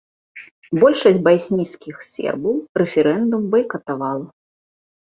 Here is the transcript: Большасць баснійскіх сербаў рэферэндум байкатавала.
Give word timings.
Большасць 0.83 1.19
баснійскіх 1.27 1.95
сербаў 2.09 2.55
рэферэндум 2.85 3.41
байкатавала. 3.55 4.27